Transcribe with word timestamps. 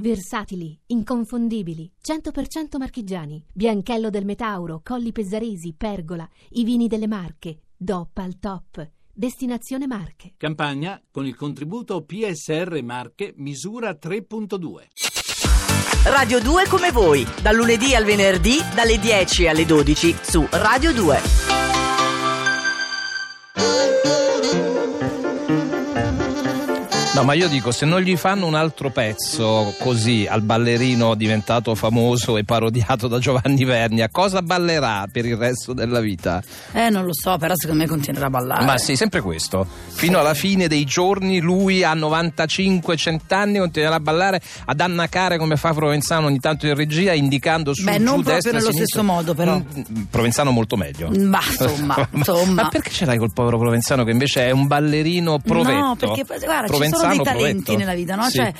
Versatili, 0.00 0.78
inconfondibili, 0.86 1.90
100% 2.02 2.78
marchigiani, 2.78 3.44
Bianchello 3.52 4.08
del 4.08 4.24
Metauro, 4.24 4.80
Colli 4.82 5.12
Pesaresi, 5.12 5.74
Pergola, 5.76 6.26
i 6.52 6.64
vini 6.64 6.88
delle 6.88 7.06
Marche, 7.06 7.64
DOP 7.76 8.16
al 8.16 8.38
top. 8.38 8.90
Destinazione 9.12 9.86
Marche. 9.86 10.32
Campagna 10.38 10.98
con 11.10 11.26
il 11.26 11.36
contributo 11.36 12.02
PSR 12.02 12.82
Marche 12.82 13.34
misura 13.36 13.90
3.2. 13.90 14.86
Radio 16.06 16.40
2 16.40 16.66
come 16.66 16.90
voi, 16.92 17.26
dal 17.42 17.54
lunedì 17.54 17.94
al 17.94 18.04
venerdì 18.04 18.56
dalle 18.74 18.98
10 18.98 19.48
alle 19.48 19.66
12 19.66 20.16
su 20.22 20.46
Radio 20.48 20.94
2. 20.94 21.69
No, 27.20 27.26
ma 27.26 27.34
io 27.34 27.48
dico, 27.48 27.70
se 27.70 27.84
non 27.84 28.00
gli 28.00 28.16
fanno 28.16 28.46
un 28.46 28.54
altro 28.54 28.88
pezzo 28.88 29.74
così 29.80 30.26
al 30.26 30.40
ballerino 30.40 31.14
diventato 31.14 31.74
famoso 31.74 32.38
e 32.38 32.44
parodiato 32.44 33.08
da 33.08 33.18
Giovanni 33.18 33.62
Vernia, 33.64 34.08
cosa 34.08 34.40
ballerà 34.40 35.04
per 35.12 35.26
il 35.26 35.36
resto 35.36 35.74
della 35.74 36.00
vita? 36.00 36.42
Eh, 36.72 36.88
non 36.88 37.04
lo 37.04 37.12
so, 37.12 37.36
però 37.36 37.52
secondo 37.54 37.82
me 37.82 37.86
continuerà 37.86 38.24
a 38.24 38.30
ballare. 38.30 38.64
Ma 38.64 38.78
sì, 38.78 38.96
sempre 38.96 39.20
questo. 39.20 39.66
Fino 39.88 40.18
alla 40.18 40.32
fine 40.32 40.66
dei 40.66 40.84
giorni 40.84 41.40
lui 41.40 41.84
a 41.84 41.92
95-100 41.94 43.18
anni 43.34 43.58
continuerà 43.58 43.96
a 43.96 44.00
ballare, 44.00 44.40
ad 44.64 44.80
annacare 44.80 45.36
come 45.36 45.56
fa 45.56 45.74
Provenzano 45.74 46.28
ogni 46.28 46.38
tanto 46.38 46.66
in 46.68 46.74
regia, 46.74 47.12
indicando 47.12 47.74
su 47.74 47.84
Beh, 47.84 47.98
giù, 47.98 48.02
non 48.04 48.14
proprio 48.22 48.32
destra, 48.36 48.52
nello 48.52 48.70
sinistra. 48.72 48.86
stesso 49.02 49.04
modo, 49.04 49.34
però. 49.34 49.58
Mm, 49.58 50.02
Provenzano 50.10 50.52
molto 50.52 50.76
meglio. 50.76 51.10
Ma, 51.10 51.40
insomma, 51.46 52.08
insomma. 52.12 52.62
Ma 52.62 52.68
perché 52.70 52.88
ce 52.88 53.04
l'hai 53.04 53.18
col 53.18 53.34
povero 53.34 53.58
Provenzano 53.58 54.04
che 54.04 54.10
invece 54.10 54.46
è 54.46 54.52
un 54.52 54.66
ballerino 54.66 55.38
provetto? 55.38 55.78
No, 55.78 55.96
perché 55.96 56.24
guarda, 56.24 56.72
ci 56.72 56.78
Provenzano 57.14 57.22
dei 57.24 57.24
talenti 57.24 57.62
provetto. 57.64 57.78
nella 57.78 57.94
vita, 57.98 58.14
no? 58.16 58.22
Sì. 58.24 58.36
Cioè, 58.36 58.52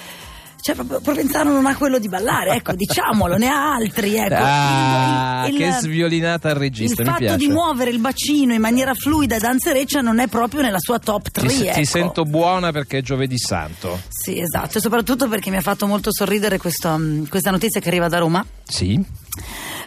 cioè, 0.62 0.74
proprio 0.74 1.00
Provenzano 1.00 1.52
non 1.52 1.64
ha 1.64 1.74
quello 1.74 1.98
di 1.98 2.08
ballare, 2.08 2.50
ecco, 2.56 2.72
diciamolo, 2.76 3.36
ne 3.38 3.48
ha 3.48 3.72
altri, 3.74 4.16
ecco. 4.16 4.34
Ah, 4.36 5.44
Il- 5.48 5.54
il- 5.54 5.58
che 5.58 5.70
sviolinata 5.80 6.50
al 6.50 6.56
regista, 6.56 7.00
Il 7.00 7.06
mi 7.08 7.14
fatto 7.14 7.24
piace. 7.24 7.36
di 7.38 7.48
muovere 7.48 7.90
il 7.90 7.98
bacino 7.98 8.52
in 8.52 8.60
maniera 8.60 8.92
fluida 8.94 9.36
e 9.36 9.38
danzereccia 9.38 10.02
non 10.02 10.18
è 10.18 10.26
proprio 10.28 10.60
nella 10.60 10.78
sua 10.78 10.98
top 10.98 11.30
3, 11.30 11.48
Ti, 11.48 11.66
ecco. 11.66 11.78
ti 11.78 11.84
sento 11.86 12.24
buona 12.24 12.72
perché 12.72 12.98
è 12.98 13.02
giovedì 13.02 13.38
santo. 13.38 14.00
Sì, 14.08 14.38
esatto, 14.38 14.76
e 14.76 14.80
soprattutto 14.82 15.28
perché 15.28 15.48
mi 15.48 15.56
ha 15.56 15.62
fatto 15.62 15.86
molto 15.86 16.10
sorridere 16.12 16.58
questo, 16.58 16.94
mm, 16.98 17.24
questa 17.30 17.50
notizia 17.50 17.80
che 17.80 17.88
arriva 17.88 18.08
da 18.08 18.18
Roma. 18.18 18.44
Sì? 18.62 19.02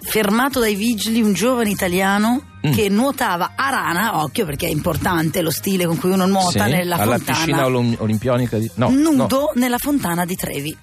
Fermato 0.05 0.59
dai 0.59 0.75
vigili 0.75 1.21
un 1.21 1.33
giovane 1.33 1.69
italiano 1.69 2.43
Mm. 2.65 2.71
che 2.71 2.87
nuotava 2.87 3.53
a 3.57 3.69
rana, 3.69 4.21
occhio 4.23 4.45
perché 4.45 4.67
è 4.67 4.69
importante 4.69 5.41
lo 5.41 5.51
stile 5.51 5.85
con 5.85 5.97
cui 5.97 6.11
uno 6.11 6.25
nuota 6.25 6.63
Sì? 6.63 6.71
nella 6.71 6.95
Alla 6.95 7.17
fontana. 7.17 7.37
piscina 7.37 7.65
olim- 7.65 7.95
olimpionica 7.99 8.57
di... 8.57 8.71
No, 8.75 8.89
nudo 8.89 9.39
no. 9.39 9.51
nella 9.55 9.77
fontana 9.77 10.23
di 10.23 10.35
Trevi. 10.37 10.77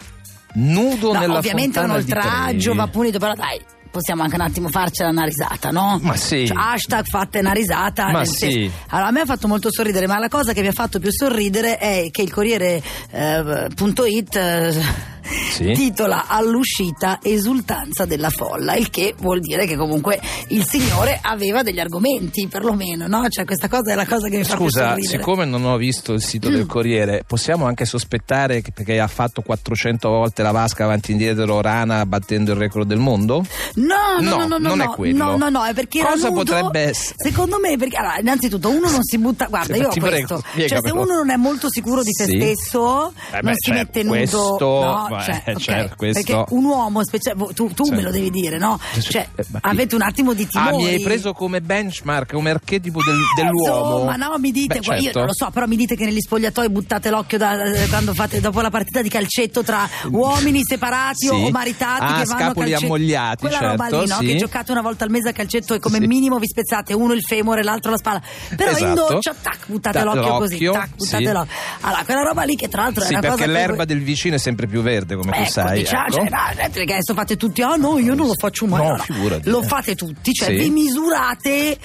Nudo 0.56 1.12
No, 1.14 1.20
nella 1.20 1.38
ovviamente 1.38 1.80
è 1.80 1.82
un 1.84 1.88
fontana 1.90 2.02
di 2.02 2.12
oltraggio, 2.12 2.74
va 2.74 2.86
punito, 2.88 3.18
però 3.18 3.32
dai, 3.32 3.58
possiamo 3.90 4.22
anche 4.24 4.34
un 4.34 4.40
attimo 4.42 4.68
farcela 4.68 5.08
una 5.08 5.24
risata, 5.24 5.70
no? 5.70 5.98
Ma 6.02 6.16
sì. 6.16 6.46
Cioè, 6.48 6.56
hashtag 6.58 7.06
fatte 7.06 7.38
una 7.38 7.52
risata. 7.52 8.10
Ma 8.10 8.24
sì. 8.26 8.70
Allora, 8.88 9.08
a 9.08 9.10
me 9.12 9.20
ha 9.20 9.26
fatto 9.26 9.48
molto 9.48 9.72
sorridere, 9.72 10.06
ma 10.06 10.18
la 10.18 10.28
cosa 10.28 10.52
che 10.52 10.60
mi 10.60 10.66
ha 10.68 10.72
fatto 10.72 10.98
più 10.98 11.10
sorridere 11.10 11.78
è 11.78 12.08
che 12.10 12.20
il 12.20 12.30
Corriere 12.30 12.82
eh, 13.10 13.68
punto 13.74 14.04
it, 14.04 14.36
eh, 14.36 14.74
Sì. 15.22 15.72
titola 15.72 16.26
all'uscita 16.26 17.18
esultanza 17.22 18.04
della 18.04 18.30
folla, 18.30 18.74
il 18.74 18.90
che 18.90 19.14
vuol 19.18 19.40
dire 19.40 19.66
che 19.66 19.76
comunque 19.76 20.20
il 20.48 20.64
signore 20.66 21.18
aveva 21.22 21.62
degli 21.62 21.78
argomenti, 21.80 22.46
perlomeno, 22.48 23.06
no? 23.06 23.28
Cioè, 23.28 23.44
questa 23.44 23.68
cosa 23.68 23.92
è 23.92 23.94
la 23.94 24.06
cosa 24.06 24.28
che 24.28 24.38
mi 24.38 24.44
fa 24.44 24.56
più 24.56 24.64
Scusa, 24.66 24.96
siccome 25.00 25.44
non 25.44 25.64
ho 25.64 25.76
visto 25.76 26.12
il 26.12 26.22
sito 26.22 26.48
Mm. 26.48 26.52
del 26.54 26.66
Corriere, 26.66 27.22
possiamo 27.26 27.66
anche 27.66 27.84
sospettare 27.84 28.60
che 28.62 28.72
perché 28.72 28.98
ha 29.00 29.06
fatto 29.06 29.42
400 29.42 30.08
volte 30.08 30.42
la 30.42 30.50
vasca 30.52 30.84
avanti 30.84 31.10
e 31.10 31.12
indietro 31.14 31.60
Rana 31.60 32.04
battendo 32.06 32.52
il 32.52 32.58
record 32.58 32.86
del 32.86 32.98
mondo? 32.98 33.44
No, 33.74 33.94
no, 34.20 34.30
No, 34.30 34.36
no, 34.46 34.46
no, 34.46 34.68
non 34.68 34.78
no, 34.78 34.84
è 34.84 34.88
quello. 34.94 35.24
No, 35.24 35.36
no, 35.36 35.48
no, 35.48 35.64
è 35.64 35.74
perché 35.74 36.02
Cosa 36.02 36.28
nudo. 36.28 36.42
potrebbe 36.44 36.80
essere? 36.80 37.14
Secondo 37.16 37.58
me, 37.58 37.76
perché 37.76 37.96
allora, 37.96 38.18
innanzitutto 38.18 38.68
uno 38.68 38.90
non 38.90 39.02
si 39.02 39.18
butta. 39.18 39.46
Guarda, 39.46 39.76
io 39.76 39.88
ho 39.88 39.90
Ti 39.90 40.00
prego, 40.00 40.40
questo. 40.52 40.68
Cioè, 40.68 40.78
se 40.82 40.90
uno 40.92 41.14
non 41.14 41.30
è 41.30 41.36
molto 41.36 41.68
sicuro 41.70 42.02
di 42.02 42.10
se 42.12 42.24
Sì. 42.26 42.36
stesso, 42.40 43.08
Eh 43.30 43.40
non 43.40 43.40
beh, 43.42 43.52
si 43.54 43.70
cioè, 43.70 43.74
mette 43.76 44.02
nudo. 44.02 44.16
questo- 44.16 44.56
no, 44.60 45.06
beh, 45.16 45.22
cioè, 45.24 45.42
ok, 45.54 45.58
certo, 45.60 45.94
questo- 45.96 46.22
Perché 46.24 46.54
un 46.54 46.64
uomo, 46.64 47.04
specie- 47.04 47.34
tu, 47.54 47.72
tu 47.72 47.84
Sì. 47.84 47.92
me 47.92 48.02
lo 48.02 48.10
devi 48.10 48.30
dire, 48.30 48.58
no? 48.58 48.78
Cioè, 49.00 49.28
Eh, 49.34 49.44
ma- 49.50 49.58
avete 49.62 49.94
un 49.94 50.02
attimo 50.02 50.32
di 50.32 50.46
timore. 50.46 50.70
Ah, 50.74 50.76
mi 50.76 50.86
hai 50.86 51.00
preso 51.00 51.32
come 51.32 51.60
benchmark, 51.60 52.32
come 52.32 52.50
archetipo 52.50 53.00
del- 53.02 53.18
dell'uomo? 53.36 54.04
Ma 54.04 54.16
no, 54.16 54.36
mi 54.38 54.50
dite, 54.50 54.74
Beh, 54.78 54.80
guarda, 54.80 54.96
io 54.96 55.02
certo. 55.04 55.18
non 55.18 55.28
lo 55.28 55.34
so, 55.34 55.50
però 55.50 55.66
mi 55.66 55.76
dite 55.76 55.96
che 55.96 56.04
negli 56.04 56.20
spogliatoi 56.20 56.68
buttate 56.70 57.10
l'occhio 57.10 57.38
da- 57.38 57.62
eh, 57.64 57.86
quando 57.88 58.14
fate 58.14 58.40
dopo 58.40 58.60
la 58.60 58.70
partita 58.70 59.02
di 59.02 59.08
calcetto 59.08 59.62
tra 59.62 59.88
uomini 60.10 60.60
separati 60.62 61.26
Sì. 61.26 61.28
o 61.28 61.50
maritati 61.50 62.02
Ah, 62.02 62.06
che 62.20 62.24
vanno 62.24 62.34
a 62.34 62.44
scapoli 62.44 62.70
calcetto. 62.70 62.92
ammogliati, 62.92 63.40
Quella 63.40 63.58
roba 63.58 63.84
certo, 63.88 64.00
lì, 64.02 64.08
no? 64.08 64.16
sì. 64.18 64.26
Che 64.26 64.36
giocate 64.36 64.72
una 64.72 64.82
volta 64.82 65.04
al 65.04 65.10
mese 65.10 65.28
a 65.28 65.32
calcetto 65.32 65.74
e 65.74 65.78
come 65.78 65.98
Sì. 65.98 66.06
minimo 66.06 66.38
vi 66.38 66.46
spezzate 66.46 66.92
uno 66.94 67.12
il 67.12 67.22
femore, 67.22 67.62
l'altro 67.62 67.90
la 67.90 67.96
spalla. 67.96 68.22
Però 68.56 68.70
in 68.70 68.76
Esatto. 68.76 69.06
doccia, 69.14 69.34
tac, 69.40 69.58
buttate 69.66 69.98
Ta- 69.98 70.04
l'occhio 70.04 70.36
così, 70.38 70.52
l'occhio, 70.64 70.72
tac, 70.72 70.88
buttate 70.96 71.24
sì. 71.26 71.32
l'occhio. 71.32 71.52
Allora, 71.80 72.04
quella 72.04 72.22
roba 72.22 72.42
lì 72.44 72.56
che 72.56 72.68
tra 72.68 72.82
l'altro 72.82 73.02
Sì, 73.02 73.08
è 73.08 73.12
una 73.12 73.20
perché 73.20 73.36
cosa 73.36 73.46
che 73.46 73.58
l'erba 73.58 73.76
voi- 73.76 73.86
del 73.86 74.02
vicino 74.02 74.34
è 74.34 74.38
sempre 74.38 74.66
più 74.66 74.82
verde, 75.00 75.16
come 75.16 75.32
Ecco, 75.32 75.44
tu 75.44 75.50
sai. 75.50 75.78
diciamo, 75.78 76.06
ecco. 76.06 76.14
cioè, 76.14 76.28
no, 76.30 76.68
perché 76.72 76.92
adesso 76.92 77.14
fate 77.14 77.36
tutti, 77.36 77.62
ah 77.62 77.76
no, 77.76 77.98
io 77.98 78.14
non 78.14 78.26
lo 78.26 78.34
faccio 78.38 78.66
mai. 78.66 78.86
No, 78.86 78.96
figurati. 78.98 79.50
Lo 79.50 79.62
fate 79.62 79.94
tutti, 79.94 80.32
cioè 80.32 80.48
Sì. 80.48 80.54
Mm. 80.54 80.58
vi 80.58 80.70
misurate 80.70 81.78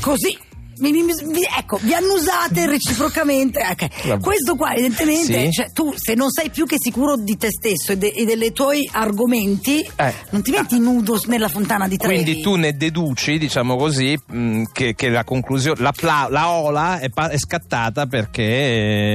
così. 0.00 0.38
Vi- 0.80 0.92
vi- 0.92 1.02
vi- 1.02 1.46
ecco, 1.58 1.78
vi 1.82 1.92
annusate 1.94 2.66
reciprocamente. 2.66 3.60
ok. 3.70 3.86
Vabbè. 4.08 4.22
Questo 4.22 4.56
qua, 4.56 4.72
evidentemente, 4.72 5.44
Sì. 5.46 5.52
cioè, 5.52 5.72
tu 5.72 5.92
se 5.96 6.14
non 6.14 6.30
sei 6.30 6.50
più 6.50 6.64
che 6.66 6.76
sicuro 6.78 7.16
di 7.16 7.36
te 7.36 7.48
stesso 7.50 7.92
e, 7.92 7.96
de- 7.98 8.12
e 8.16 8.24
dei 8.24 8.52
tuoi 8.52 8.88
argomenti, 8.92 9.80
Eh. 9.96 10.14
non 10.30 10.42
ti 10.42 10.50
metti 10.50 10.78
nudo 10.78 11.20
nella 11.26 11.48
fontana 11.48 11.86
di 11.88 11.96
Trevi. 11.96 12.22
Quindi 12.22 12.40
tu 12.42 12.54
ne 12.56 12.72
deduci, 12.76 13.38
diciamo 13.38 13.76
così, 13.76 14.18
mh, 14.26 14.62
che, 14.72 14.94
che 14.94 15.08
la 15.10 15.24
conclusione, 15.24 15.80
la, 15.82 15.92
pla- 15.92 16.28
la 16.30 16.48
ola 16.50 16.98
è, 16.98 17.08
pa- 17.10 17.28
è 17.28 17.38
scattata 17.38 18.06
perché 18.06 18.42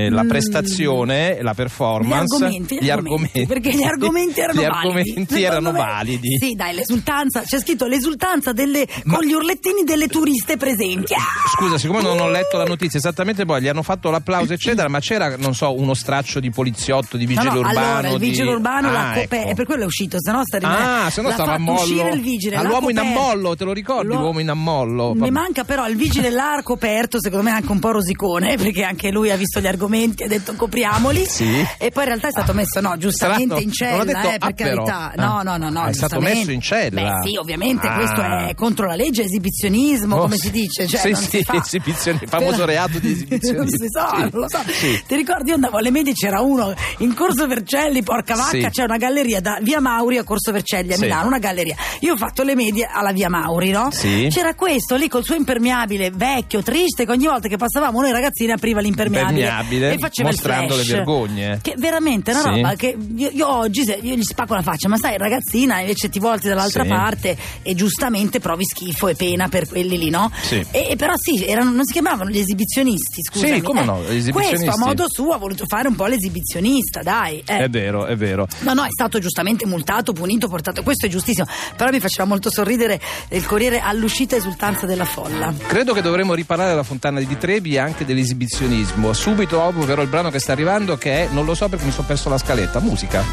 eh, 0.06 0.10
la 0.10 0.24
Mm. 0.24 0.28
prestazione, 0.28 1.42
la 1.42 1.54
performance, 1.54 2.38
Gli 2.38 2.44
argomenti, 2.44 2.78
gli 2.82 2.90
argomenti, 2.90 3.46
perché 3.46 3.74
gli 3.74 3.84
argomenti 3.84 4.40
erano 4.40 4.62
gli 4.62 4.66
validi. 4.66 4.88
argomenti 4.88 5.42
erano 5.44 5.72
me- 5.72 5.78
validi. 5.80 6.38
Sì, 6.40 6.54
dai, 6.54 6.76
l'esultanza, 6.76 7.42
c'è 7.42 7.60
scritto 7.60 7.86
l'esultanza 7.88 8.52
delle, 8.54 8.88
con 9.08 9.24
gli 9.24 9.34
urlettini 9.34 9.84
delle 9.84 10.08
turiste 10.08 10.58
presenti. 10.58 11.14
Ah! 11.14 11.55
Scusa, 11.58 11.78
siccome 11.78 12.02
non 12.02 12.20
ho 12.20 12.28
letto 12.30 12.58
la 12.58 12.66
notizia 12.66 13.00
esattamente 13.00 13.46
poi 13.46 13.62
gli 13.62 13.68
hanno 13.68 13.82
fatto 13.82 14.10
l'applauso 14.10 14.54
eccetera, 14.54 14.90
ma 14.90 15.00
c'era, 15.00 15.36
non 15.38 15.54
so, 15.56 15.74
uno 15.74 15.94
straccio 15.94 16.40
di 16.40 16.50
poliziotto, 16.52 17.16
di 17.18 17.24
No, 17.24 17.30
vigile 17.30 17.50
no, 17.54 17.60
urbano. 17.60 17.80
allora 17.80 18.10
il 18.10 18.18
di- 18.20 18.26
vigile 18.30 18.50
urbano 18.52 18.90
Ah, 18.90 19.18
ecco. 19.20 19.36
è 19.36 19.54
per 19.56 19.66
quello 19.66 19.84
è 19.84 19.86
uscito, 19.86 20.18
se 20.20 20.32
no 20.32 20.42
sta 20.44 20.58
Ah, 20.62 21.10
se 21.10 21.22
no 21.22 21.30
l'ha 21.30 21.34
stava 21.34 21.54
a 21.54 21.58
mollo. 21.58 21.80
uscire 21.82 22.10
il 22.12 22.22
vigile. 22.22 22.56
All'uomo 22.58 22.90
in 22.90 22.98
coperto. 22.98 23.20
ammollo, 23.20 23.56
te 23.56 23.64
lo 23.64 23.74
ricordi, 23.74 24.08
L'uo- 24.08 24.20
l'uomo 24.20 24.40
in 24.40 24.50
ammollo? 24.50 25.14
Mi 25.16 25.32
manca 25.32 25.64
però 25.64 25.88
il 25.88 25.96
vigile 25.96 26.30
l'ha 26.30 26.60
coperto, 26.64 27.22
secondo 27.22 27.46
me 27.46 27.52
anche 27.52 27.72
un 27.72 27.80
po' 27.80 27.92
rosicone, 27.92 28.56
perché 28.58 28.84
anche 28.84 29.10
lui 29.12 29.32
ha 29.32 29.38
visto 29.38 29.60
gli 29.62 29.68
argomenti 29.68 30.24
e 30.24 30.26
ha 30.26 30.30
detto 30.30 30.54
copriamoli. 30.56 31.26
Sì. 31.26 31.66
E 31.78 31.90
poi 31.92 32.04
in 32.04 32.10
realtà 32.10 32.28
è 32.28 32.32
stato 32.32 32.54
messo, 32.54 32.82
no, 32.82 32.98
giustamente 32.98 33.62
in 33.62 33.72
cella, 33.72 34.02
ha 34.02 34.06
detto, 34.06 34.28
eh, 34.30 34.38
per 34.40 34.50
ah, 34.50 34.54
carità. 34.54 35.12
Ah. 35.16 35.26
No, 35.26 35.42
no, 35.44 35.58
no, 35.58 35.70
no. 35.70 35.82
Ah, 35.84 35.88
è 35.88 35.94
stato 35.94 36.20
messo 36.20 36.52
in 36.52 36.60
cella. 36.62 37.20
Beh 37.22 37.30
sì, 37.30 37.38
ovviamente, 37.38 37.88
Ah. 37.88 37.94
questo 37.96 38.22
è 38.22 38.54
contro 38.56 38.88
la 38.88 38.96
legge, 38.96 39.24
esibizionismo, 39.24 40.16
Oh, 40.18 40.22
come 40.22 40.36
sì. 40.36 40.48
si 40.48 40.52
dice. 40.52 40.88
Cioè, 40.88 41.14
Sì, 41.14 41.16
sì, 41.16 41.44
fa. 41.46 41.54
esibizioni- 41.64 42.20
il 42.22 42.28
famoso 42.30 42.52
Però- 42.52 42.66
reato 42.66 43.00
di 43.00 43.12
esibizionismo. 43.14 43.58
non 43.58 43.68
si 43.70 43.88
sa, 43.90 44.12
Sì, 44.16 44.22
non 44.22 44.42
lo 44.42 44.50
so. 44.50 44.60
sì. 44.68 45.04
Ti 45.08 45.16
ricordi, 45.16 45.50
io 45.50 45.56
andavo 45.56 45.78
alle 45.78 45.92
medie, 45.92 46.14
c'era 46.14 46.42
uno 46.42 46.74
in 47.00 47.14
Corso 47.14 47.48
Vercelli, 47.48 48.04
porca 48.04 48.36
vacca, 48.36 48.50
Sì. 48.50 48.68
c'è 48.70 48.84
una 48.84 48.98
galleria 48.98 49.40
da 49.40 49.60
Via 49.62 49.80
Mauri 49.80 50.18
a 50.18 50.24
Corso 50.24 50.52
Vercelli 50.52 50.94
a. 50.94 50.98
Milano, 51.00 51.28
una 51.28 51.40
galleria. 51.40 51.76
Io 52.02 52.14
ho 52.14 52.18
fatto 52.18 52.44
le 52.44 52.56
medie 52.56 52.90
alla 52.92 53.12
Via 53.12 53.30
Mauri, 53.30 53.70
no? 53.72 53.90
C'era 53.92 54.56
questo 54.56 54.96
lì 54.96 55.08
col 55.08 55.24
suo 55.24 55.36
impermeabile, 55.36 56.12
vecchio, 56.12 56.62
triste, 56.64 57.06
che 57.06 57.12
ogni 57.12 57.26
volta 57.28 57.48
che 57.48 57.58
passavamo 57.58 58.02
noi 58.02 58.12
ragazzini 58.12 58.52
apriva 58.52 58.82
l'impermeabile 58.82 59.40
Impermeabile, 59.42 59.94
e 59.94 59.98
faceva 59.98 60.30
il 60.30 60.36
mostrando 60.36 60.76
le 60.76 60.84
vergogne. 60.84 61.60
Che 61.62 61.76
veramente 61.78 62.32
è 62.32 62.34
una 62.36 62.50
roba 62.50 62.74
che 62.76 62.96
io, 63.16 63.30
io 63.32 63.48
oggi 63.48 63.84
se- 63.86 64.00
io 64.02 64.16
gli 64.16 64.24
spacco 64.24 64.54
la 64.56 64.62
faccia, 64.62 64.88
ma 64.90 64.98
sai, 64.98 65.18
ragazzina, 65.18 65.80
invece 65.80 66.10
ti 66.10 66.20
volti 66.20 66.48
dall'altra 66.48 66.84
parte 66.86 67.38
e 67.62 67.76
giustamente 67.76 68.40
provi 68.40 68.64
schifo 68.66 69.08
e 69.08 69.16
pena 69.16 69.48
per 69.48 69.68
quelli 69.68 69.98
lì, 69.98 70.10
no? 70.10 70.32
E, 70.72 70.88
e 70.92 70.96
però 70.96 71.14
sì, 71.16 71.35
erano, 71.44 71.72
non 71.72 71.86
si 71.86 71.94
chiamavano 71.94 72.30
gli 72.30 72.38
esibizionisti, 72.40 73.22
scusami. 73.22 73.54
Sì, 73.56 73.62
come 73.62 73.82
Eh, 73.82 73.86
no, 73.86 74.02
gli 74.02 74.16
esibizionisti. 74.16 74.66
Questo 74.66 74.82
a 74.82 74.86
modo 74.86 75.06
suo 75.08 75.34
ha 75.34 75.38
voluto 75.38 75.66
fare 75.68 75.88
un 75.88 75.96
po' 75.96 76.06
l'esibizionista, 76.06 77.02
dai. 77.02 77.42
eh. 77.46 77.58
È 77.64 77.70
vero, 77.70 78.06
è 78.06 78.16
vero. 78.16 78.48
No, 78.60 78.74
no, 78.74 78.84
è 78.84 78.90
stato 78.90 79.20
giustamente 79.20 79.66
multato, 79.66 80.14
punito, 80.14 80.48
portato. 80.48 80.84
Questo 80.84 81.06
è 81.08 81.10
giustissimo. 81.10 81.48
Però 81.76 81.90
mi 81.92 82.00
faceva 82.00 82.26
molto 82.28 82.50
sorridere 82.50 83.00
il 83.30 83.46
Corriere 83.46 83.80
all'uscita 83.80 84.36
esultanza 84.36 84.86
della 84.86 85.06
folla. 85.06 85.54
Credo 85.68 85.94
che 85.94 86.02
dovremmo 86.02 86.34
riparare 86.34 86.70
della 86.70 86.84
fontana 86.84 87.20
di 87.20 87.38
Trevi 87.38 87.76
e 87.76 87.80
anche 87.80 88.06
dell'esibizionismo. 88.06 89.14
Subito 89.14 89.58
dopo 89.58 89.86
però 89.86 90.02
il 90.02 90.08
brano 90.08 90.30
che 90.30 90.40
sta 90.40 90.52
arrivando 90.52 90.98
che 90.98 91.24
è, 91.24 91.28
non 91.32 91.46
lo 91.46 91.56
so 91.56 91.68
perché 91.70 91.86
mi 91.86 91.92
sono 91.92 92.08
perso 92.08 92.30
la 92.30 92.38
scaletta, 92.38 92.80
musica. 92.80 93.24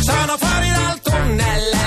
Sono 0.00 0.36
fuori 0.38 0.68
dal 0.70 1.00
tunnel 1.02 1.77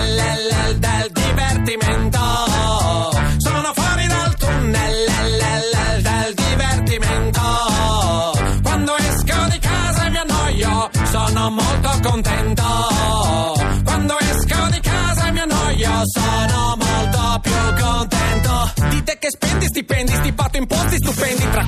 contento. 12.23 12.70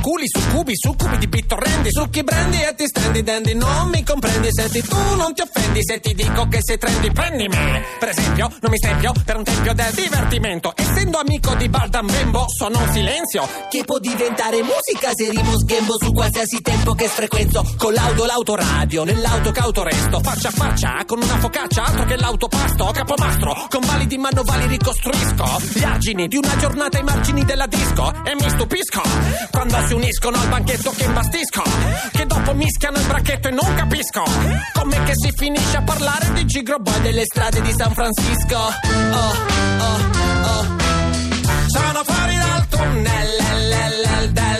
Culi, 0.03 0.25
succubi, 0.27 0.73
succubi 0.75 1.17
di 1.17 1.29
pittorrendi, 1.29 1.87
succhi 1.89 2.23
brendi 2.23 2.61
e 2.61 2.75
ti 2.75 2.85
stendi 2.87 3.23
dandy. 3.23 3.55
Non 3.55 3.87
mi 3.87 4.03
comprendi, 4.03 4.49
senti 4.51 4.81
tu 4.81 4.97
non 5.15 5.33
ti 5.33 5.41
offendi 5.41 5.79
se 5.81 6.01
ti 6.01 6.13
dico 6.13 6.45
che 6.49 6.59
sei 6.61 6.77
trendy, 6.77 7.09
prendi 7.11 7.47
me. 7.47 7.81
Per 7.99 8.09
esempio, 8.09 8.51
non 8.59 8.69
mi 8.69 8.77
stempio 8.77 9.13
per 9.23 9.37
un 9.37 9.43
tempio 9.45 9.73
del 9.73 9.93
divertimento. 9.93 10.73
Essendo 10.75 11.19
amico 11.19 11.55
di 11.55 11.69
Baldan 11.69 12.05
Bembo, 12.05 12.45
sono 12.49 12.79
un 12.79 12.91
silenzio. 12.91 13.47
Che 13.69 13.85
può 13.85 13.97
diventare 13.99 14.61
musica 14.61 15.11
se 15.13 15.29
rimo 15.29 15.57
sghembo 15.57 15.95
su 15.97 16.11
qualsiasi 16.11 16.61
tempo 16.61 16.93
che 16.93 17.07
frequenzo. 17.07 17.63
Con 17.77 17.93
l'auto, 17.93 18.25
l'autoradio, 18.25 19.05
nell'auto 19.05 19.51
cauto 19.51 19.83
resto. 19.83 20.19
Faccia 20.19 20.49
a 20.49 20.51
faccia, 20.51 21.03
con 21.07 21.21
una 21.21 21.37
focaccia, 21.37 21.81
altro 21.81 22.03
che 22.03 22.17
l'autopasto. 22.17 22.91
Capomastro, 22.93 23.67
con 23.69 23.81
validi 23.85 24.17
manovali 24.17 24.67
ricostruisco. 24.67 25.45
Gli 25.73 25.83
argini 25.83 26.27
di 26.27 26.35
una 26.35 26.57
giornata 26.57 26.97
ai 26.97 27.03
margini 27.03 27.45
della 27.45 27.67
disco. 27.67 28.11
E 28.25 28.35
mi 28.35 28.49
stupisco, 28.49 29.01
quando 29.49 29.77
si 29.87 29.92
uniscono 29.93 30.39
al 30.39 30.47
banchetto 30.47 30.91
che 30.91 31.03
imbastisco. 31.03 31.63
Che 32.11 32.25
dopo 32.25 32.53
mischiano 32.53 32.97
il 32.97 33.05
bracchetto 33.05 33.47
e 33.47 33.51
non 33.51 33.73
capisco. 33.75 34.23
Come 34.73 35.03
che 35.03 35.13
si 35.15 35.31
finisce 35.35 35.77
a 35.77 35.81
parlare 35.81 36.31
di 36.33 36.45
Gigro 36.45 36.79
Boy 36.79 37.01
delle 37.01 37.23
strade 37.25 37.61
di 37.61 37.73
San 37.75 37.93
Francisco. 37.93 38.57
Oh, 38.57 39.33
oh, 39.79 39.97
oh. 40.43 40.81
Sono 41.67 42.03
fuori 42.03 42.35
dal 42.35 42.67
tunnel 42.67 43.37
el, 43.51 43.71
el, 43.71 44.03
el, 44.17 44.52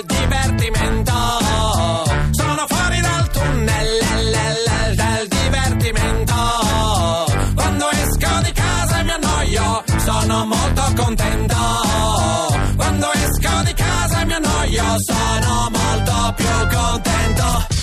sono 15.00 15.69
molto 15.72 16.34
più 16.36 16.78
contento. 16.78 17.81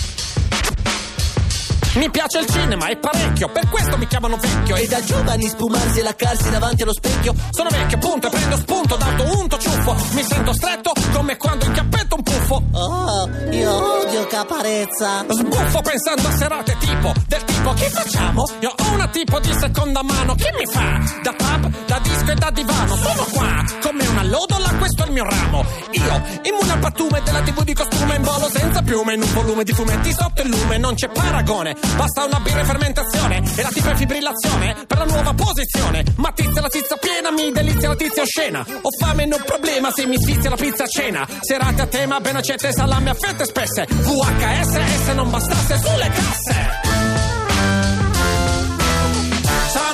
Mi 1.97 2.09
piace 2.09 2.39
il 2.39 2.47
cinema, 2.47 2.87
è 2.87 2.97
parecchio, 2.97 3.49
per 3.49 3.69
questo 3.69 3.99
mi 3.99 4.07
chiamano 4.07 4.37
vecchio. 4.37 4.77
E 4.77 4.87
da 4.87 5.03
giovani 5.03 5.49
spumarsi 5.49 5.99
e 5.99 6.03
laccarsi 6.03 6.49
davanti 6.49 6.83
allo 6.83 6.95
specchio. 6.95 7.35
Sono 7.51 7.69
vecchio, 7.69 7.99
punto, 7.99 8.29
e 8.29 8.31
prendo 8.31 8.57
spunto, 8.57 8.97
dato 8.97 9.39
unto 9.39 9.59
ciuffo. 9.59 9.97
Mi 10.13 10.23
sento 10.23 10.53
stretto 10.55 10.93
come 11.13 11.37
quando 11.37 11.65
incappetto 11.65 12.15
un 12.15 12.23
puffo. 12.23 12.63
Oh, 12.73 13.29
io 13.51 14.03
odio 14.03 14.27
caparezza. 14.29 15.25
Sbuffo 15.29 15.81
pensando 15.83 16.29
a 16.29 16.37
serate 16.37 16.77
tipo, 16.79 17.13
del 17.31 17.45
tipo 17.45 17.73
che 17.75 17.89
facciamo? 17.89 18.45
Io 18.59 18.75
ho 18.77 18.93
una 18.93 19.07
tipo 19.07 19.39
di 19.39 19.53
seconda 19.53 20.03
mano, 20.03 20.35
che 20.35 20.51
mi 20.59 20.67
fa? 20.67 20.99
Da 21.23 21.33
pub, 21.33 21.71
da 21.87 22.01
disco 22.03 22.33
e 22.33 22.35
da 22.35 22.51
divano, 22.51 22.97
sono 22.97 23.25
qua, 23.31 23.65
come 23.81 24.07
una 24.09 24.25
lodola, 24.25 24.69
questo 24.79 25.05
è 25.05 25.07
il 25.07 25.13
mio 25.13 25.25
ramo. 25.25 25.65
Io, 25.93 26.23
immune 26.43 26.73
al 26.73 26.79
pattume 26.81 27.23
della 27.23 27.41
tv 27.43 27.63
di 27.63 27.73
costume 27.73 28.17
in 28.17 28.23
volo 28.23 28.51
senza 28.51 28.83
piume, 28.83 29.15
in 29.15 29.23
un 29.23 29.33
volume 29.33 29.63
di 29.63 29.73
fumetti 29.73 30.13
sotto 30.13 30.43
il 30.43 30.49
lume, 30.49 30.79
non 30.79 30.95
c'è 30.95 31.09
paragone. 31.09 31.77
Basta 31.95 32.25
una 32.25 32.41
birra 32.41 32.61
in 32.61 32.67
fermentazione 32.67 33.43
e 33.55 33.63
la 33.63 33.69
tipa 33.69 33.91
in 33.91 33.97
fibrillazione 33.97 34.77
per 34.89 34.99
la 34.99 35.05
nuova 35.05 35.33
posizione. 35.33 36.05
Ma 36.17 36.33
tizia 36.33 36.61
la 36.61 36.69
tizia 36.69 36.97
piena, 36.97 37.31
mi 37.31 37.53
delizia 37.53 37.89
la 37.89 37.97
tizia 37.97 38.23
oscena. 38.23 38.67
Ho 38.83 38.91
fame, 38.99 39.27
non 39.27 39.41
problema 39.47 39.93
se 39.93 40.05
mi 40.05 40.17
sfizia 40.21 40.51
la 40.51 40.57
pizza 40.57 40.83
a 40.83 40.89
cena. 40.89 41.29
Serate 41.43 41.83
a 41.83 41.87
tema, 41.87 42.19
ben 42.19 42.35
accette, 42.35 42.73
salame 42.73 43.11
a 43.11 43.15
fette 43.15 43.45
spesse. 43.45 43.87
VHS, 43.89 44.75
e 44.75 45.05
se 45.05 45.13
non 45.15 45.31
bastasse 45.31 45.79
sulle 45.79 46.11
casse. 46.11 46.90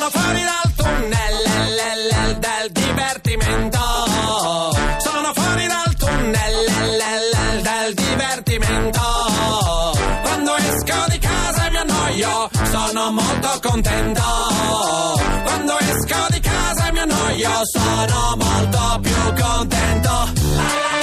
Sono 0.06 0.23
fuori 0.23 0.43
dal 0.44 0.73
tunnel 0.76 1.37
el, 1.58 1.79
el, 1.91 2.11
el, 2.23 2.38
del 2.38 2.73
divertimento. 2.73 3.81
Sono 4.99 5.32
fuori 5.35 5.67
dal 5.67 5.97
tunnel 5.97 6.67
el, 6.81 7.00
el, 7.11 7.32
el, 7.50 7.62
del 7.64 7.94
divertimento. 7.94 9.00
Quando 10.23 10.56
esco 10.58 11.05
di 11.08 11.19
casa 11.19 11.67
e 11.67 11.70
mi 11.70 11.76
annoio, 11.79 12.49
sono 12.70 13.11
molto 13.11 13.61
contento. 13.69 14.23
Quando 15.43 15.79
esco 15.81 16.26
di 16.31 16.41
casa 16.41 16.87
e 16.87 16.93
mi 16.93 17.00
annoio, 17.00 17.50
sono 17.64 18.37
molto 18.37 19.00
più 19.03 19.43
contento. 19.43 19.76
Incontri, 20.37 20.95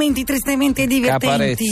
momenti 0.00 0.24
tristemente 0.24 0.86
divertenti, 0.86 1.26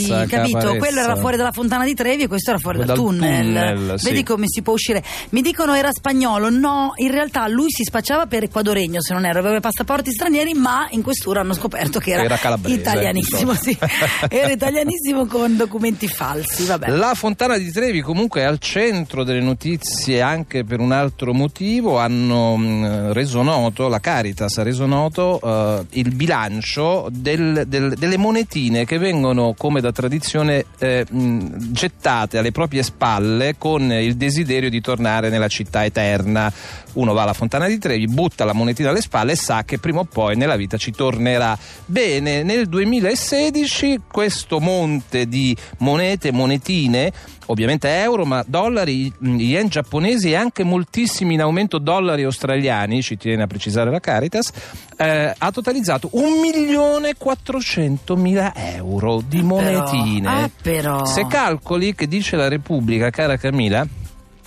Caparezza, 0.05 0.25
capito? 0.27 0.57
caparezza. 0.57 0.77
Quello 0.77 0.99
era 1.01 1.15
fuori 1.15 1.35
dalla 1.37 1.51
fontana 1.51 1.83
di 1.83 1.95
Trevi 1.95 2.23
e 2.23 2.27
questo 2.27 2.51
era 2.51 2.59
fuori 2.59 2.77
dal, 2.77 2.87
Dal 2.87 2.95
tunnel. 2.95 3.45
tunnel, 3.75 3.99
sì. 3.99 4.05
Vedi 4.05 4.23
come 4.23 4.45
si 4.47 4.61
può 4.61 4.73
uscire. 4.73 5.03
Mi 5.29 5.41
dicono 5.41 5.73
era 5.73 5.89
spagnolo, 5.91 6.49
no, 6.51 6.93
in 6.97 7.09
realtà 7.09 7.47
lui 7.47 7.71
si 7.71 7.83
spacciava 7.83 8.27
per 8.27 8.43
ecuadoregno, 8.43 9.01
se 9.01 9.13
non 9.13 9.25
erro, 9.25 9.39
aveva 9.39 9.59
passaporti 9.59 10.11
stranieri, 10.11 10.53
ma 10.53 10.87
in 10.91 11.01
questura 11.01 11.41
hanno 11.41 11.53
scoperto 11.53 11.97
che 11.99 12.11
era, 12.11 12.21
Era 12.23 12.37
calabrese, 12.37 12.75
italianissimo, 12.79 13.53
sì. 13.55 13.75
era 14.29 14.51
italianissimo 14.51 15.25
con 15.25 15.57
documenti 15.57 16.07
falsi, 16.07 16.65
vabbè. 16.65 16.89
La 16.89 17.13
Fontana 17.15 17.57
di 17.57 17.71
Trevi 17.71 18.01
comunque 18.01 18.41
è 18.41 18.43
al 18.43 18.59
centro 18.59 19.23
delle 19.23 19.41
notizie 19.41 20.21
anche 20.21 20.63
per 20.63 20.79
un 20.79 20.91
altro 20.91 21.33
motivo, 21.33 21.97
hanno 21.97 22.55
mh, 22.55 23.13
reso 23.13 23.41
noto, 23.41 23.87
la 23.87 23.99
Caritas 23.99 24.57
ha 24.59 24.63
reso 24.63 24.85
noto 24.85 25.39
eh, 25.43 25.85
il 25.99 26.13
bilancio 26.13 27.07
del- 27.11 27.63
del- 27.67 27.95
delle 27.97 28.17
monetine 28.19 28.85
che 28.85 28.99
vengono 28.99 29.55
come 29.57 29.81
da 29.81 29.91
tradizione 29.91 30.65
eh, 30.77 31.05
mh, 31.09 31.71
gettate 31.71 32.37
alle 32.37 32.51
proprie 32.51 32.83
spalle 32.83 33.55
con 33.57 33.91
il 33.91 34.15
desiderio 34.15 34.69
di 34.69 34.81
tornare 34.81 35.29
nella 35.29 35.47
città 35.47 35.83
eterna. 35.85 36.51
Uno 36.93 37.13
va 37.13 37.23
alla 37.23 37.33
Fontana 37.33 37.67
di 37.67 37.79
Trevi, 37.79 38.07
butta 38.07 38.45
la 38.45 38.53
monetina 38.53 38.89
alle 38.89 39.01
spalle 39.01 39.31
e 39.31 39.35
sa 39.35 39.63
che 39.63 39.79
prima 39.79 40.01
o 40.01 40.05
poi 40.05 40.35
nella 40.35 40.55
vita 40.55 40.77
ci 40.77 40.91
tornerà. 40.91 41.57
Bene, 41.85 42.43
nel 42.43 42.67
2016 42.67 44.01
questo 44.11 44.59
monte 44.59 45.27
di 45.27 45.55
monete, 45.77 46.31
monetine, 46.31 47.11
ovviamente 47.49 47.87
euro, 48.01 48.25
ma 48.25 48.43
dollari, 48.45 49.11
mh, 49.17 49.35
yen 49.37 49.67
giapponesi 49.67 50.31
e 50.31 50.35
anche 50.35 50.63
moltissimi 50.63 51.33
in 51.33 51.41
aumento 51.41 51.77
dollari 51.77 52.23
australiani, 52.23 53.01
ci 53.01 53.17
tiene 53.17 53.43
a 53.43 53.47
precisare 53.47 53.91
la 53.91 53.99
Caritas, 53.99 54.51
eh, 54.97 55.33
ha 55.37 55.51
totalizzato 55.51 56.09
1.400.000 56.13 58.51
euro 58.75 59.21
di 59.27 59.41
monetine. 59.41 60.27
ah, 60.27 60.49
però. 60.61 61.05
Se 61.05 61.25
calcoli 61.27 61.95
che 61.95 62.07
dice 62.07 62.35
la 62.35 62.47
Repubblica, 62.47 63.09
cara 63.09 63.37
Camilla, 63.37 63.85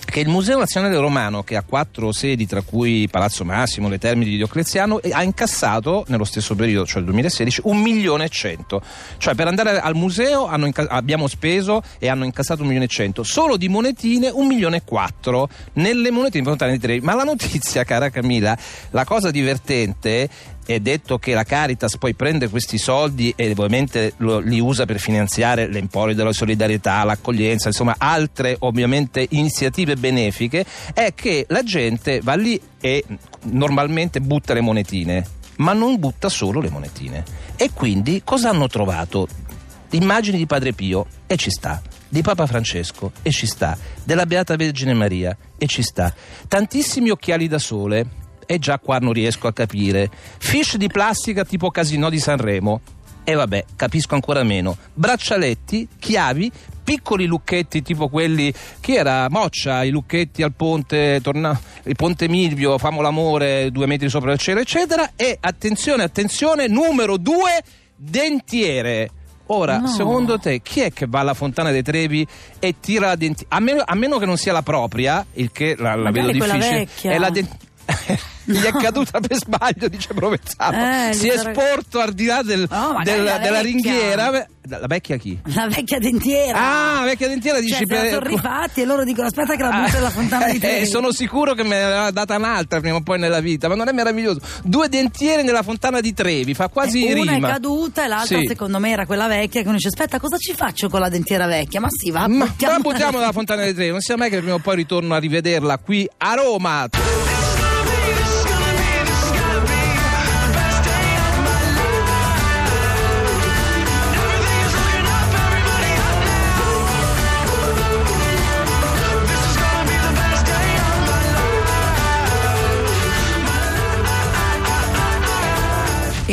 che 0.05 0.21
il 0.21 0.29
Museo 0.29 0.59
Nazionale 0.59 0.97
Romano, 0.99 1.43
che 1.43 1.57
ha 1.57 1.63
quattro 1.63 2.13
sedi, 2.13 2.47
tra 2.47 2.63
cui 2.63 3.09
Palazzo 3.11 3.45
Massimo, 3.45 3.89
le 3.89 3.99
Termini 3.99 4.31
di 4.31 4.37
Diocleziano, 4.37 5.01
ha 5.11 5.23
incassato 5.23 6.05
nello 6.09 6.25
stesso 6.25 6.55
periodo, 6.55 6.87
cioè 6.87 6.99
il 6.99 7.05
2016, 7.05 7.63
un 7.65 7.81
milione 7.81 8.25
e 8.25 8.29
cento. 8.29 8.83
Cioè 9.17 9.35
per 9.35 9.47
andare 9.47 9.81
al 9.81 9.95
museo 9.95 10.49
inca- 10.55 10.87
abbiamo 10.89 11.29
speso 11.29 11.83
e 11.99 12.09
hanno 12.09 12.25
incassato 12.25 12.61
un 12.61 12.67
milione 12.67 12.87
e 12.87 12.91
cento. 12.91 13.23
Solo 13.23 13.57
di 13.57 13.69
monetine 13.69 14.29
un 14.29 14.47
milione 14.47 14.79
e 14.79 14.83
quattro. 14.85 15.49
Nelle 15.75 16.11
monetine 16.11 16.45
fontane 16.45 16.73
di 16.73 16.79
Trevi. 16.79 17.05
Ma 17.05 17.15
la 17.15 17.25
notizia, 17.25 17.85
cara 17.85 18.11
Camilla, 18.11 18.57
la 18.91 19.05
cosa 19.05 19.31
divertente 19.31 20.29
è 20.65 20.81
detto 20.81 21.19
che 21.19 21.35
la 21.35 21.45
Caritas 21.45 21.97
poi 21.97 22.15
prende 22.15 22.49
questi 22.49 22.79
soldi 22.79 23.33
e 23.37 23.51
ovviamente 23.51 24.15
lo- 24.19 24.39
li 24.39 24.61
usa 24.61 24.85
per 24.85 24.99
finanziare 24.99 25.67
l'emporio 25.67 26.15
della 26.15 26.33
solidarietà, 26.33 27.03
l'accoglienza, 27.05 27.69
insomma 27.69 27.95
altre 27.99 28.57
ovviamente 28.61 29.27
iniziative 29.31 29.97
benefiche, 29.97 30.65
è 30.95 31.13
che 31.15 31.47
la 31.49 31.63
gente 31.63 32.21
va 32.23 32.35
lì 32.35 32.61
e 32.81 33.05
normalmente 33.45 34.21
butta 34.21 34.55
le 34.55 34.61
monetine, 34.61 35.27
ma 35.57 35.73
non 35.73 35.99
butta 35.99 36.29
solo 36.29 36.61
le 36.61 36.71
monetine. 36.71 37.25
E 37.57 37.71
quindi 37.73 38.23
cosa 38.25 38.51
hanno 38.51 38.69
trovato? 38.69 39.29
Immagini 39.91 40.39
di 40.39 40.47
Padre 40.47 40.73
Pio 40.73 41.07
e 41.27 41.37
ci 41.37 41.51
sta, 41.51 41.83
di 42.09 42.23
Papa 42.23 42.47
Francesco 42.47 43.13
e 43.23 43.31
ci 43.31 43.47
sta, 43.47 43.77
della 44.05 44.27
Beata 44.27 44.57
Vergine 44.57 44.95
Maria 44.95 45.37
e 45.59 45.67
ci 45.67 45.83
sta, 45.83 46.15
tantissimi 46.49 47.11
occhiali 47.11 47.47
da 47.47 47.59
sole 47.59 48.21
e 48.47 48.59
già 48.59 48.79
qua 48.79 48.99
non 48.99 49.13
riesco 49.13 49.47
a 49.47 49.53
capire, 49.53 50.11
fish 50.39 50.77
di 50.77 50.89
plastica 50.89 51.45
tipo 51.45 51.71
Casino 51.71 52.11
di 52.11 52.19
Sanremo 52.19 52.81
e 53.25 53.35
vabbè, 53.35 53.65
capisco 53.77 54.15
ancora 54.17 54.43
meno, 54.43 54.77
braccialetti, 54.95 55.87
chiavi, 55.99 56.51
piccoli 56.83 57.27
lucchetti 57.27 57.81
tipo 57.81 58.09
quelli 58.09 58.53
chi 58.81 58.97
era 58.97 59.29
Moccia 59.31 59.85
i 59.85 59.91
lucchetti 59.91 60.43
al 60.43 60.53
ponte 60.53 61.21
torna, 61.23 61.59
il 61.85 61.95
ponte 61.95 62.29
Milvio 62.29 62.77
famo 62.79 63.01
l'amore 63.01 63.71
due 63.71 63.87
metri 63.87 64.09
sopra 64.09 64.33
il 64.33 64.39
cielo 64.39 64.59
eccetera 64.59 65.13
e 65.15 65.39
attenzione 65.41 66.03
attenzione 66.03 66.67
numero 66.67 67.17
due 67.19 67.63
dentiere 67.95 69.11
Ora, 69.47 69.79
No. 69.79 69.87
secondo 69.89 70.39
te, 70.39 70.63
chi 70.63 70.81
è 70.81 70.93
che 70.93 71.05
va 71.07 71.21
alla 71.21 71.35
Fontana 71.35 71.71
dei 71.71 71.83
Trevi 71.83 72.27
e 72.59 72.77
tira 72.81 73.09
la 73.09 73.17
dentiera? 73.17 73.55
A 73.57 73.61
meno, 73.61 73.83
a 73.85 73.95
meno 73.95 74.17
che 74.19 74.25
non 74.25 74.39
sia 74.39 74.53
la 74.53 74.63
propria, 74.63 75.27
il 75.35 75.51
che 75.53 75.75
la, 75.77 75.95
la 75.95 76.11
vedo 76.11 76.31
difficile. 76.31 76.89
È 77.03 77.19
la 77.19 77.29
dentiera. 77.29 77.71
Gli 78.53 78.65
è 78.65 78.73
caduta 78.73 79.21
per 79.21 79.37
sbaglio, 79.37 79.89
dice 79.89 80.15
Provenzano. 80.15 81.09
Eh, 81.09 81.13
si 81.15 81.29
è 81.29 81.37
sarà- 81.37 81.53
sporto 81.53 82.01
al 82.01 82.13
di 82.13 82.27
là 82.27 82.43
del- 82.43 82.67
magari 82.69 83.05
del- 83.05 83.25
la 83.25 83.39
della 83.39 83.63
vecchia. 83.63 83.93
ringhiera. 83.93 84.47
La 84.69 84.87
vecchia 84.87 85.17
chi? 85.17 85.37
La 85.55 85.67
vecchia 85.67 85.99
dentiera. 85.99 86.57
Ah, 86.57 87.01
la 87.01 87.05
vecchia 87.07 87.27
dentiera 87.27 87.57
Cioè, 87.59 87.67
dici 87.67 87.85
se 87.85 87.95
la 88.05 88.09
sono 88.11 88.27
rifatti 88.27 88.81
e 88.83 88.85
loro 88.85 89.03
dicono 89.03 89.27
aspetta 89.27 89.57
che 89.57 89.63
la 89.63 89.71
butto 89.71 89.95
nella 89.97 90.11
fontana 90.11 90.47
di 90.47 90.57
Eh, 90.59 90.61
Trevi. 90.61 90.87
sono 90.87 91.11
sicuro 91.13 91.55
che 91.55 91.65
me 91.65 91.71
ne 91.79 91.83
aveva 91.83 92.11
data 92.13 92.37
un'altra 92.37 92.79
prima 92.81 92.97
o 92.97 93.03
poi 93.03 93.19
nella 93.19 93.41
vita, 93.41 93.67
ma 93.69 93.75
non 93.75 93.89
è 93.89 93.93
meraviglioso. 93.93 94.39
Due 94.63 94.89
dentiere 94.89 95.43
nella 95.43 95.65
fontana 95.65 96.01
di 96.01 96.15
Trevi, 96.15 96.55
fa 96.55 96.69
quasi 96.69 97.05
Eh, 97.07 97.15
Una 97.21 97.33
rima. 97.33 97.49
è 97.49 97.51
caduta 97.53 98.05
e 98.05 98.09
l'altra 98.09 98.39
Sì. 98.39 98.47
secondo 98.47 98.79
me 98.79 98.91
era 98.93 99.05
quella 99.05 99.27
vecchia 99.27 99.63
che 99.63 99.67
uno 99.67 99.77
dice 99.77 99.89
aspetta 99.89 100.21
cosa 100.21 100.37
ci 100.37 100.55
faccio 100.55 100.89
con 100.89 101.01
la 101.01 101.09
dentiera 101.09 101.47
vecchia? 101.47 101.81
Ma 101.81 101.89
sì 101.91 102.11
va, 102.13 102.29
Ma 102.29 102.45
buttiamola 102.47 102.77
la 102.77 102.83
buttiamo 102.89 103.19
dalla 103.19 103.33
Fontana 103.33 103.63
dei 103.65 103.75
Trevi, 103.75 103.91
non 103.91 104.01
sia 104.01 104.17
mai 104.17 104.31
che 104.31 104.39
prima 104.39 104.55
o 104.55 104.59
poi 104.61 104.77
ritorno 104.77 105.15
a 105.15 105.19
rivederla 105.19 105.79
qui 105.79 106.09
a 106.19 106.35
Roma. 106.35 106.89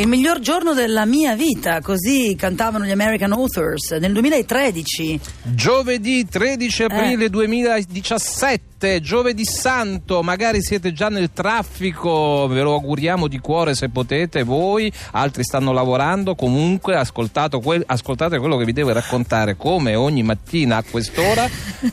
Il 0.00 0.08
miglior 0.08 0.38
giorno 0.40 0.72
della 0.72 1.04
mia 1.04 1.36
vita, 1.36 1.82
così 1.82 2.34
cantavano 2.34 2.86
gli 2.86 2.90
American 2.90 3.32
Authors 3.32 3.90
nel 3.90 4.14
2013. 4.14 5.20
Giovedì 5.42 6.26
13 6.26 6.84
aprile 6.84 7.28
2017, 7.28 9.02
giovedì 9.02 9.44
santo, 9.44 10.22
magari 10.22 10.62
siete 10.62 10.94
già 10.94 11.10
nel 11.10 11.32
traffico, 11.34 12.46
ve 12.48 12.62
lo 12.62 12.72
auguriamo 12.72 13.28
di 13.28 13.40
cuore 13.40 13.74
se 13.74 13.90
potete 13.90 14.42
voi, 14.42 14.90
altri 15.10 15.44
stanno 15.44 15.70
lavorando, 15.70 16.34
comunque 16.34 16.96
ascoltate 16.96 17.58
quello 17.58 18.56
che 18.56 18.64
vi 18.64 18.72
devo 18.72 18.94
raccontare 18.94 19.54
come 19.54 19.96
ogni 19.96 20.22
mattina 20.22 20.78
a 20.78 20.84
quest'ora. 20.90 21.46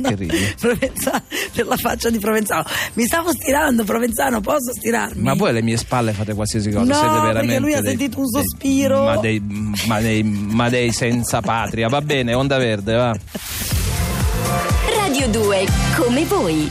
Perché 0.00 0.14
ridi? 0.16 0.54
Provenzano, 0.60 1.22
per 1.54 1.66
la 1.66 1.76
faccia 1.76 2.10
di 2.10 2.18
Provenzano. 2.18 2.64
Mi 2.94 3.04
stavo 3.04 3.32
stirando, 3.32 3.84
Provenzano, 3.84 4.40
posso 4.40 4.72
stirarmi? 4.76 5.22
Ma 5.22 5.34
voi 5.34 5.50
alle 5.50 5.62
mie 5.62 5.76
spalle 5.76 6.12
fate 6.12 6.34
qualsiasi 6.34 6.70
cosa, 6.70 6.84
No, 6.84 6.94
siete 6.94 7.08
perché 7.08 7.26
veramente. 7.26 7.60
lui 7.60 7.74
ha 7.74 7.80
dei- 7.80 7.90
sentito 7.96 8.18
un 8.20 8.26
dei- 8.30 8.42
sospiro. 8.42 9.04
ma, 9.04 9.16
dei, 9.18 9.40
ma, 9.86 10.00
dei, 10.00 10.22
ma 10.22 10.68
dei 10.68 10.92
senza 10.92 11.40
patria, 11.40 11.88
va 11.88 12.00
bene, 12.00 12.34
onda 12.34 12.58
verde, 12.58 12.94
va. 12.94 13.16
Radio 14.96 15.28
2, 15.28 15.66
come 15.96 16.24
voi. 16.24 16.70